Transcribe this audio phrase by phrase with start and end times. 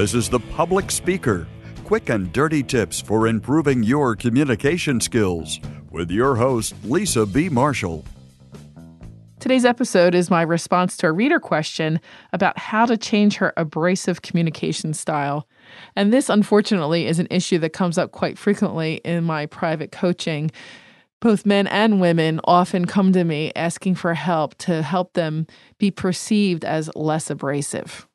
[0.00, 1.46] This is The Public Speaker
[1.84, 7.50] quick and dirty tips for improving your communication skills with your host, Lisa B.
[7.50, 8.06] Marshall.
[9.40, 12.00] Today's episode is my response to a reader question
[12.32, 15.46] about how to change her abrasive communication style.
[15.94, 20.50] And this, unfortunately, is an issue that comes up quite frequently in my private coaching.
[21.20, 25.90] Both men and women often come to me asking for help to help them be
[25.90, 28.06] perceived as less abrasive.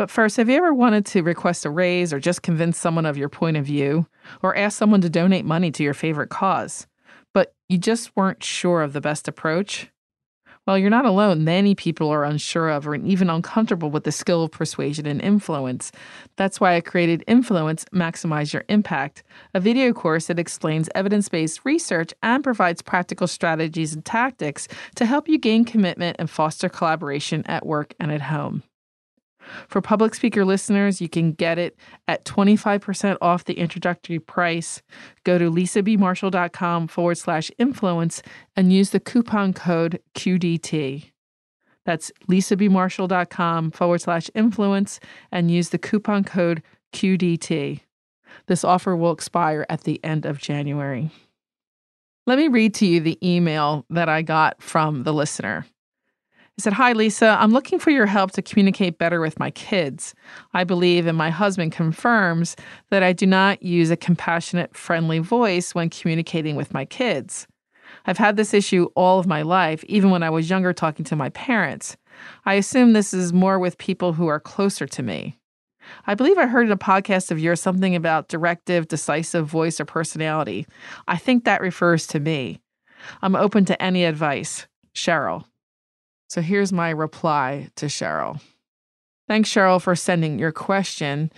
[0.00, 3.18] But first, have you ever wanted to request a raise or just convince someone of
[3.18, 4.06] your point of view
[4.42, 6.86] or ask someone to donate money to your favorite cause,
[7.34, 9.90] but you just weren't sure of the best approach?
[10.66, 11.44] Well, you're not alone.
[11.44, 15.92] Many people are unsure of or even uncomfortable with the skill of persuasion and influence.
[16.36, 19.22] That's why I created Influence Maximize Your Impact,
[19.52, 25.04] a video course that explains evidence based research and provides practical strategies and tactics to
[25.04, 28.62] help you gain commitment and foster collaboration at work and at home.
[29.68, 31.76] For public speaker listeners, you can get it
[32.08, 34.82] at 25% off the introductory price.
[35.24, 38.22] Go to lisabmarshall.com forward slash influence
[38.56, 41.10] and use the coupon code QDT.
[41.84, 45.00] That's lisabmarshall.com forward slash influence
[45.32, 46.62] and use the coupon code
[46.92, 47.80] QDT.
[48.46, 51.10] This offer will expire at the end of January.
[52.26, 55.66] Let me read to you the email that I got from the listener.
[56.60, 57.38] Said, Hi, Lisa.
[57.40, 60.14] I'm looking for your help to communicate better with my kids.
[60.52, 62.54] I believe, and my husband confirms,
[62.90, 67.46] that I do not use a compassionate, friendly voice when communicating with my kids.
[68.06, 71.16] I've had this issue all of my life, even when I was younger talking to
[71.16, 71.96] my parents.
[72.44, 75.38] I assume this is more with people who are closer to me.
[76.06, 79.84] I believe I heard in a podcast of yours something about directive, decisive voice or
[79.84, 80.66] personality.
[81.08, 82.60] I think that refers to me.
[83.22, 84.66] I'm open to any advice.
[84.94, 85.44] Cheryl.
[86.30, 88.40] So here's my reply to Cheryl.
[89.26, 91.32] Thanks, Cheryl, for sending your question.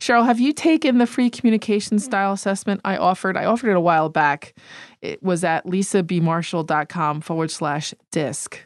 [0.00, 2.04] Cheryl, have you taken the free communication mm-hmm.
[2.04, 3.36] style assessment I offered?
[3.36, 4.54] I offered it a while back.
[5.00, 8.58] It was at lisabmarshall.com forward slash disc.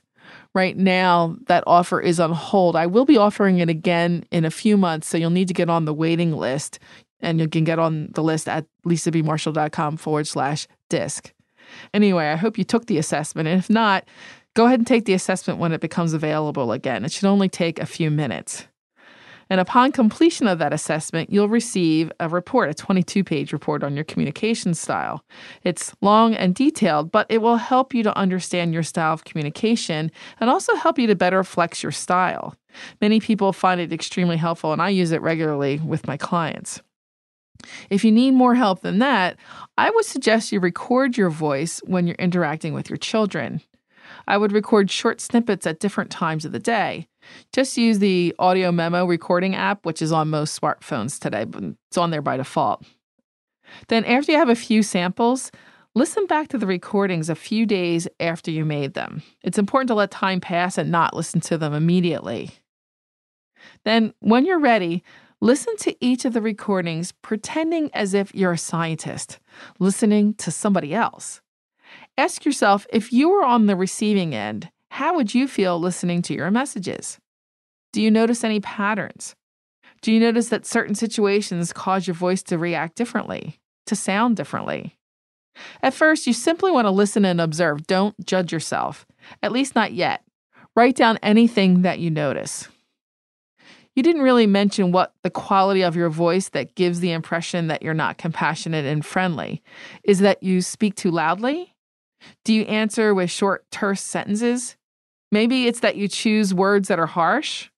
[0.55, 2.75] Right now, that offer is on hold.
[2.75, 5.69] I will be offering it again in a few months, so you'll need to get
[5.69, 6.79] on the waiting list,
[7.21, 11.35] and you can get on the list at lisabmarshall.com forward slash disc.
[11.93, 14.09] Anyway, I hope you took the assessment, and if not,
[14.57, 17.05] Go ahead and take the assessment when it becomes available again.
[17.05, 18.67] It should only take a few minutes.
[19.51, 23.95] And upon completion of that assessment, you'll receive a report, a 22 page report on
[23.95, 25.23] your communication style.
[25.63, 30.11] It's long and detailed, but it will help you to understand your style of communication
[30.41, 32.57] and also help you to better flex your style.
[33.03, 36.81] Many people find it extremely helpful, and I use it regularly with my clients.
[37.91, 39.37] If you need more help than that,
[39.77, 43.61] I would suggest you record your voice when you're interacting with your children.
[44.27, 47.09] I would record short snippets at different times of the day.
[47.53, 51.99] Just use the audio memo recording app, which is on most smartphones today, but it's
[51.99, 52.85] on there by default.
[53.89, 55.51] Then, after you have a few samples,
[55.95, 59.23] listen back to the recordings a few days after you made them.
[59.43, 62.51] It's important to let time pass and not listen to them immediately.
[63.85, 65.03] Then, when you're ready,
[65.41, 69.39] listen to each of the recordings pretending as if you're a scientist,
[69.79, 71.41] listening to somebody else.
[72.19, 76.35] Ask yourself if you were on the receiving end, how would you feel listening to
[76.35, 77.19] your messages?
[77.93, 79.35] Do you notice any patterns?
[80.01, 84.97] Do you notice that certain situations cause your voice to react differently, to sound differently?
[85.83, 87.87] At first, you simply want to listen and observe.
[87.87, 89.07] Don't judge yourself,
[89.43, 90.23] at least not yet.
[90.75, 92.69] Write down anything that you notice.
[93.95, 97.83] You didn't really mention what the quality of your voice that gives the impression that
[97.83, 99.63] you're not compassionate and friendly.
[100.05, 101.75] Is that you speak too loudly?
[102.45, 104.77] Do you answer with short, terse sentences?
[105.33, 107.69] Maybe it's that you choose words that are harsh.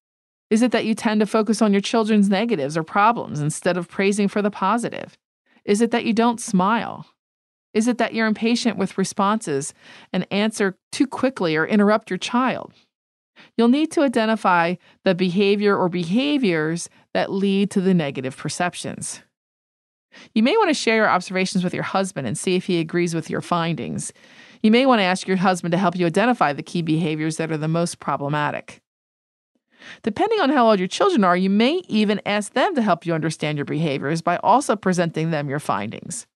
[0.50, 3.88] Is it that you tend to focus on your children's negatives or problems instead of
[3.88, 5.18] praising for the positive?
[5.64, 7.06] Is it that you don't smile?
[7.74, 9.74] Is it that you're impatient with responses
[10.12, 12.72] and answer too quickly or interrupt your child?
[13.56, 19.22] You'll need to identify the behavior or behaviors that lead to the negative perceptions.
[20.34, 23.14] You may want to share your observations with your husband and see if he agrees
[23.14, 24.12] with your findings.
[24.62, 27.52] You may want to ask your husband to help you identify the key behaviors that
[27.52, 28.80] are the most problematic.
[30.02, 33.14] Depending on how old your children are, you may even ask them to help you
[33.14, 36.26] understand your behaviors by also presenting them your findings.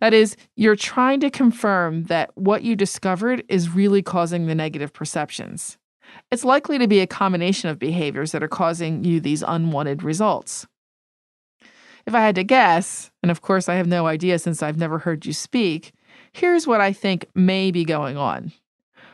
[0.00, 4.92] That is, you're trying to confirm that what you discovered is really causing the negative
[4.92, 5.78] perceptions.
[6.30, 10.66] It's likely to be a combination of behaviors that are causing you these unwanted results.
[12.06, 14.98] If I had to guess, and of course I have no idea since I've never
[14.98, 15.92] heard you speak,
[16.32, 18.52] here's what I think may be going on.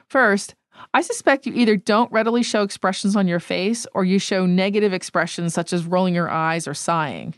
[0.09, 0.55] First,
[0.95, 4.93] I suspect you either don't readily show expressions on your face or you show negative
[4.93, 7.35] expressions such as rolling your eyes or sighing.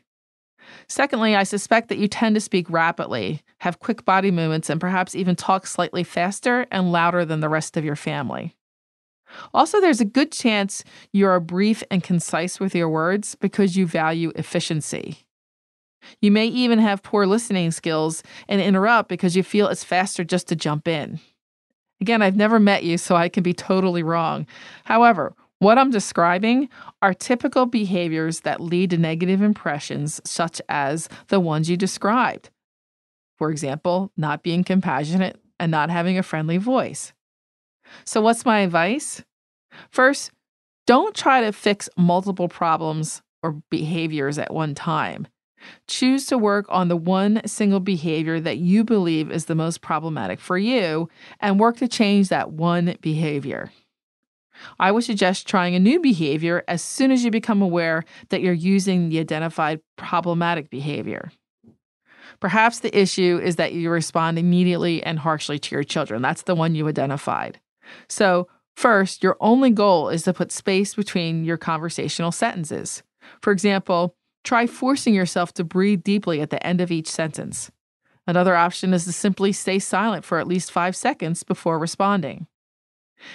[0.89, 5.15] Secondly, I suspect that you tend to speak rapidly, have quick body movements, and perhaps
[5.15, 8.57] even talk slightly faster and louder than the rest of your family.
[9.55, 13.87] Also, there's a good chance you are brief and concise with your words because you
[13.87, 15.27] value efficiency.
[16.21, 20.49] You may even have poor listening skills and interrupt because you feel it's faster just
[20.49, 21.21] to jump in.
[22.01, 24.47] Again, I've never met you, so I can be totally wrong.
[24.85, 26.71] However, what I'm describing
[27.03, 32.49] are typical behaviors that lead to negative impressions, such as the ones you described.
[33.37, 37.13] For example, not being compassionate and not having a friendly voice.
[38.05, 39.23] So, what's my advice?
[39.91, 40.31] First,
[40.87, 45.27] don't try to fix multiple problems or behaviors at one time.
[45.87, 50.41] Choose to work on the one single behavior that you believe is the most problematic
[50.41, 51.09] for you
[51.41, 53.71] and work to change that one behavior.
[54.79, 58.53] I would suggest trying a new behavior as soon as you become aware that you're
[58.53, 61.31] using the identified problematic behavior.
[62.41, 66.23] Perhaps the issue is that you respond immediately and harshly to your children.
[66.23, 67.61] That's the one you identified.
[68.09, 73.03] So, first, your only goal is to put space between your conversational sentences.
[73.43, 77.71] For example, Try forcing yourself to breathe deeply at the end of each sentence.
[78.27, 82.47] Another option is to simply stay silent for at least five seconds before responding.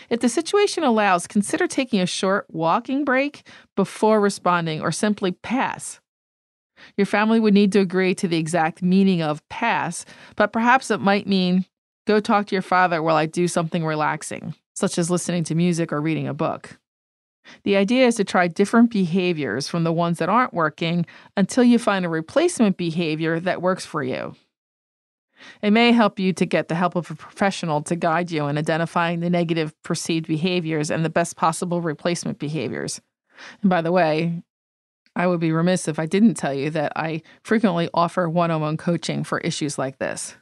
[0.10, 6.00] If the situation allows, consider taking a short walking break before responding or simply pass.
[6.98, 10.06] Your family would need to agree to the exact meaning of pass,
[10.36, 11.66] but perhaps it might mean
[12.08, 15.92] go talk to your father while I do something relaxing, such as listening to music
[15.92, 16.78] or reading a book.
[17.64, 21.06] The idea is to try different behaviors from the ones that aren't working
[21.38, 24.36] until you find a replacement behavior that works for you.
[25.62, 28.58] It may help you to get the help of a professional to guide you in
[28.58, 33.02] identifying the negative perceived behaviors and the best possible replacement behaviors.
[33.62, 34.44] And by the way,
[35.16, 38.62] I would be remiss if I didn't tell you that I frequently offer one on
[38.62, 40.36] one coaching for issues like this.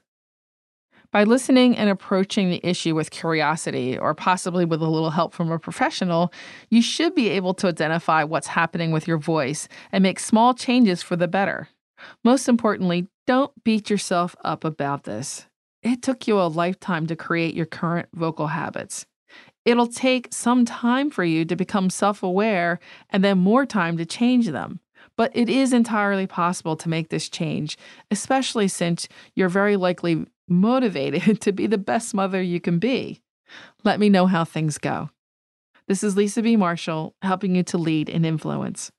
[1.14, 5.52] By listening and approaching the issue with curiosity, or possibly with a little help from
[5.52, 6.34] a professional,
[6.72, 11.04] you should be able to identify what's happening with your voice and make small changes
[11.04, 11.70] for the better.
[12.24, 15.46] Most importantly, don't beat yourself up about this.
[15.84, 19.06] It took you a lifetime to create your current vocal habits.
[19.66, 22.80] It'll take some time for you to become self aware
[23.12, 24.80] and then more time to change them.
[25.16, 27.78] But it is entirely possible to make this change,
[28.10, 33.22] especially since you're very likely motivated to be the best mother you can be.
[33.84, 35.10] Let me know how things go.
[35.88, 36.56] This is Lisa B.
[36.56, 38.92] Marshall, helping you to lead and influence.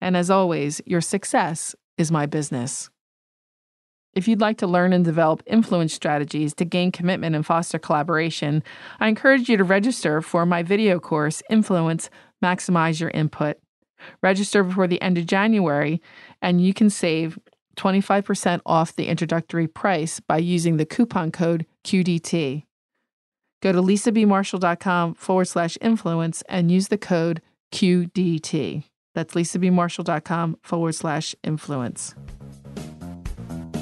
[0.00, 2.90] And as always, your success is my business.
[4.14, 8.62] If you'd like to learn and develop influence strategies to gain commitment and foster collaboration,
[9.00, 12.10] I encourage you to register for my video course, Influence
[12.44, 13.56] Maximize Your Input.
[14.22, 16.02] Register before the end of January,
[16.42, 17.38] and you can save
[17.76, 22.64] 25% off the introductory price by using the coupon code QDT.
[23.62, 27.40] Go to lisabmarshall.com forward slash influence and use the code
[27.72, 28.84] QDT.
[29.14, 32.14] That's lisabmarshall.com forward slash influence.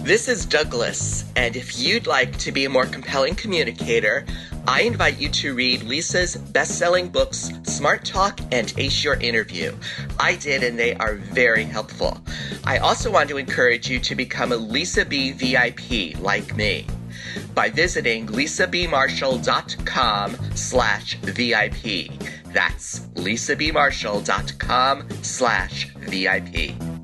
[0.02, 4.24] This is Douglas, and if you'd like to be a more compelling communicator,
[4.66, 9.76] I invite you to read Lisa's best selling books, Smart Talk and Ace Your Interview.
[10.18, 12.18] I did, and they are very helpful.
[12.64, 16.86] I also want to encourage you to become a Lisa B VIP like me
[17.54, 22.10] by visiting lisabmarshall.com slash VIP.
[22.46, 26.99] That's lisabmarshall.com slash VIP.